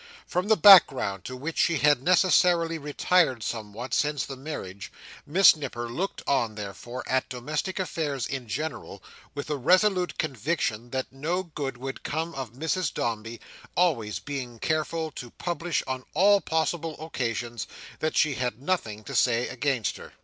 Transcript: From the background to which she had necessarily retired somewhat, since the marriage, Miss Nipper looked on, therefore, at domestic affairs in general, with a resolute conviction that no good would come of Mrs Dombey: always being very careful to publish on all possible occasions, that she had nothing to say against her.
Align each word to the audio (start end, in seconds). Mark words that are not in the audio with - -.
From 0.25 0.47
the 0.47 0.57
background 0.57 1.23
to 1.25 1.35
which 1.37 1.59
she 1.59 1.77
had 1.77 2.01
necessarily 2.01 2.79
retired 2.79 3.43
somewhat, 3.43 3.93
since 3.93 4.25
the 4.25 4.35
marriage, 4.35 4.91
Miss 5.27 5.55
Nipper 5.55 5.87
looked 5.87 6.23
on, 6.25 6.55
therefore, 6.55 7.03
at 7.07 7.29
domestic 7.29 7.77
affairs 7.77 8.25
in 8.25 8.47
general, 8.47 9.03
with 9.35 9.47
a 9.51 9.57
resolute 9.57 10.17
conviction 10.17 10.89
that 10.89 11.11
no 11.13 11.43
good 11.43 11.77
would 11.77 12.01
come 12.01 12.33
of 12.33 12.53
Mrs 12.53 12.91
Dombey: 12.91 13.39
always 13.77 14.17
being 14.17 14.53
very 14.53 14.59
careful 14.61 15.11
to 15.11 15.29
publish 15.29 15.83
on 15.85 16.03
all 16.15 16.41
possible 16.41 16.99
occasions, 17.05 17.67
that 17.99 18.17
she 18.17 18.33
had 18.33 18.59
nothing 18.59 19.03
to 19.03 19.13
say 19.13 19.47
against 19.49 19.97
her. 19.97 20.13